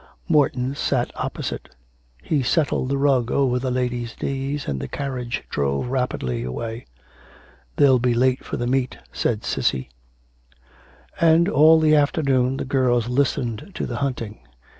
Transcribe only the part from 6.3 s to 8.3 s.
away. 'They'll be